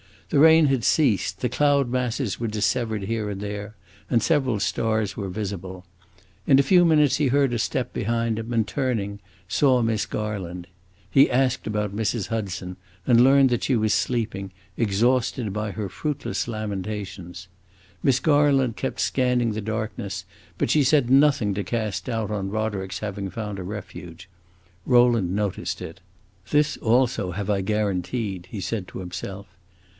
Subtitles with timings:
[0.29, 3.75] The rain had ceased, the cloud masses were dissevered here and there,
[4.09, 5.85] and several stars were visible.
[6.47, 10.67] In a few minutes he heard a step behind him, and, turning, saw Miss Garland.
[11.11, 12.27] He asked about Mrs.
[12.27, 17.49] Hudson and learned that she was sleeping, exhausted by her fruitless lamentations.
[18.01, 20.25] Miss Garland kept scanning the darkness,
[20.57, 24.29] but she said nothing to cast doubt on Roderick's having found a refuge.
[24.85, 25.99] Rowland noticed it.
[26.49, 29.45] "This also have I guaranteed!" he said to himself.